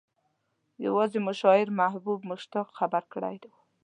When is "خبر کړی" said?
2.79-3.35